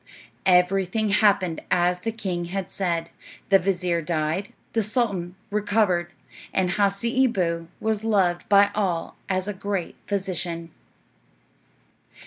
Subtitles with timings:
[0.47, 3.11] Everything happened as the king had said.
[3.49, 6.11] The vizir died, the sultan recovered,
[6.51, 10.71] and Hasseeboo was loved by all as a great physician.